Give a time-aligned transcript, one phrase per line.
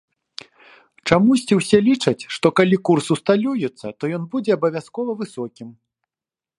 [1.09, 5.69] Чамусьці ўсе лічаць, што калі курс усталюецца, то ён будзе абавязкова высокім.